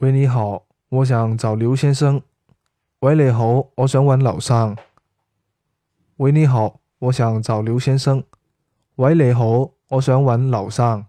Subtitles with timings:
[0.00, 2.22] 喂，你好，我想找刘先生。
[3.00, 4.74] 喂，你好，我想揾刘生。
[6.16, 8.24] 喂，你好，我想找刘先生。
[8.94, 11.04] 喂，你好，我想揾刘生。